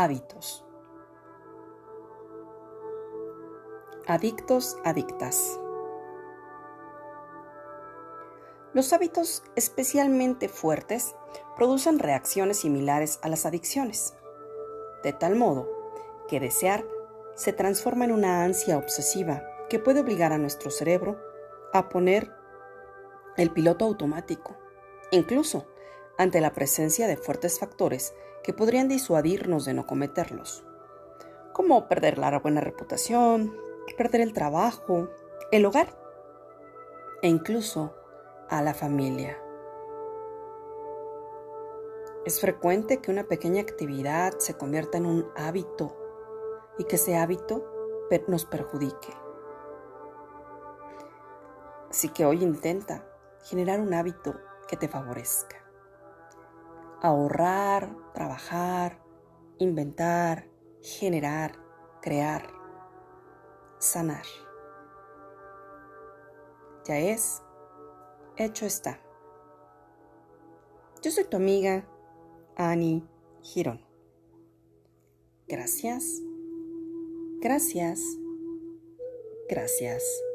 Hábitos. 0.00 0.64
Adictos, 4.06 4.76
adictas. 4.84 5.58
Los 8.74 8.92
hábitos 8.92 9.42
especialmente 9.56 10.48
fuertes 10.48 11.16
producen 11.56 11.98
reacciones 11.98 12.58
similares 12.58 13.18
a 13.24 13.28
las 13.28 13.44
adicciones, 13.44 14.14
de 15.02 15.12
tal 15.14 15.34
modo 15.34 15.68
que 16.28 16.38
desear 16.38 16.84
se 17.34 17.52
transforma 17.52 18.04
en 18.04 18.12
una 18.12 18.44
ansia 18.44 18.78
obsesiva 18.78 19.42
que 19.68 19.80
puede 19.80 20.02
obligar 20.02 20.32
a 20.32 20.38
nuestro 20.38 20.70
cerebro 20.70 21.18
a 21.72 21.88
poner 21.88 22.32
el 23.36 23.50
piloto 23.50 23.84
automático, 23.84 24.56
incluso 25.10 25.66
ante 26.18 26.40
la 26.42 26.52
presencia 26.52 27.06
de 27.06 27.16
fuertes 27.16 27.58
factores 27.58 28.14
que 28.42 28.52
podrían 28.52 28.88
disuadirnos 28.88 29.64
de 29.64 29.72
no 29.72 29.86
cometerlos, 29.86 30.64
como 31.54 31.88
perder 31.88 32.18
la 32.18 32.38
buena 32.38 32.60
reputación, 32.60 33.56
perder 33.96 34.20
el 34.20 34.32
trabajo, 34.32 35.08
el 35.50 35.64
hogar 35.66 35.88
e 37.22 37.28
incluso 37.28 37.94
a 38.48 38.62
la 38.62 38.74
familia. 38.74 39.38
Es 42.24 42.40
frecuente 42.40 42.98
que 42.98 43.10
una 43.10 43.24
pequeña 43.24 43.62
actividad 43.62 44.38
se 44.38 44.54
convierta 44.54 44.98
en 44.98 45.06
un 45.06 45.26
hábito 45.34 45.96
y 46.78 46.84
que 46.84 46.96
ese 46.96 47.16
hábito 47.16 47.64
nos 48.26 48.44
perjudique. 48.44 49.14
Así 51.90 52.08
que 52.08 52.24
hoy 52.24 52.42
intenta 52.42 53.04
generar 53.44 53.80
un 53.80 53.92
hábito 53.94 54.34
que 54.66 54.76
te 54.76 54.88
favorezca. 54.88 55.67
Ahorrar, 57.00 57.96
trabajar, 58.12 59.00
inventar, 59.58 60.48
generar, 60.82 61.52
crear, 62.00 62.48
sanar. 63.78 64.24
Ya 66.84 66.98
es, 66.98 67.42
hecho 68.36 68.66
está. 68.66 69.00
Yo 71.02 71.10
soy 71.10 71.24
tu 71.24 71.36
amiga 71.36 71.86
Annie 72.56 73.04
Girón. 73.42 73.84
Gracias, 75.46 76.20
gracias, 77.40 78.00
gracias. 79.48 80.27